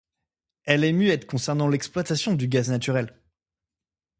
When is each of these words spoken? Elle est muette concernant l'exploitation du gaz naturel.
Elle 0.63 0.83
est 0.83 0.93
muette 0.93 1.27
concernant 1.27 1.67
l'exploitation 1.67 2.33
du 2.33 2.47
gaz 2.47 2.71
naturel. 2.71 3.21